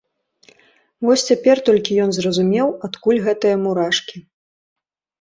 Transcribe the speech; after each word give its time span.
Вось 1.07 1.25
цяпер 1.33 1.57
толькі 1.69 1.99
ён 2.07 2.15
зразумеў, 2.21 2.67
адкуль 2.91 3.23
гэтыя 3.31 3.55
мурашкі. 3.63 4.29